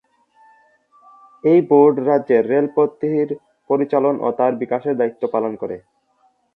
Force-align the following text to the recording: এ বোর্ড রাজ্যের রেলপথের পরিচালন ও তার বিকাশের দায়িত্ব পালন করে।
এ 1.43 1.63
বোর্ড 1.69 1.95
রাজ্যের 2.07 2.43
রেলপথের 2.51 3.29
পরিচালন 3.69 4.15
ও 4.21 4.37
তার 4.39 4.53
বিকাশের 4.61 4.95
দায়িত্ব 4.97 5.23
পালন 5.33 5.53
করে। 5.61 5.77